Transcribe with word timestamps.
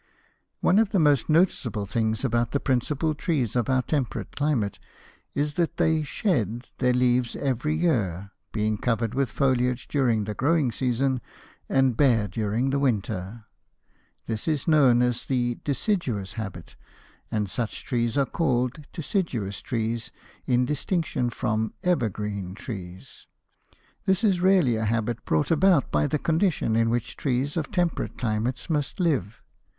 One 0.61 0.79
of 0.79 0.89
the 0.89 0.97
most 0.99 1.29
noticeable 1.29 1.85
things 1.85 2.25
about 2.25 2.53
the 2.53 2.59
principal 2.59 3.13
trees 3.13 3.55
of 3.55 3.69
our 3.69 3.83
temperate 3.83 4.35
climate 4.35 4.79
is 5.35 5.53
that 5.61 5.77
they 5.77 6.01
"shed" 6.01 6.69
their 6.79 6.91
leaves 6.91 7.35
every 7.35 7.75
year, 7.75 8.31
being 8.51 8.79
covered 8.79 9.13
with 9.13 9.29
foliage 9.29 9.87
during 9.87 10.23
the 10.23 10.33
growing 10.33 10.71
season 10.71 11.21
and 11.69 11.95
bare 11.95 12.27
during 12.27 12.71
the 12.71 12.79
winter. 12.79 13.43
This 14.25 14.47
is 14.47 14.67
known 14.67 15.03
as 15.03 15.25
the 15.25 15.59
"deciduous" 15.63 16.33
habit, 16.33 16.75
and 17.29 17.47
such 17.47 17.85
trees 17.85 18.17
are 18.17 18.25
called 18.25 18.87
deciduous 18.91 19.61
trees, 19.61 20.09
in 20.47 20.65
distinction 20.65 21.29
from 21.29 21.75
"evergreen" 21.83 22.55
trees. 22.55 23.27
This 24.07 24.23
is 24.23 24.41
really 24.41 24.77
a 24.77 24.85
habit, 24.85 25.23
brought 25.25 25.51
about 25.51 25.91
by 25.91 26.07
the 26.07 26.17
conditions 26.17 26.75
in 26.79 26.89
which 26.89 27.17
trees 27.17 27.55
of 27.55 27.69
temperate 27.69 28.17
climates 28.17 28.67
must 28.67 28.99
live. 28.99 29.43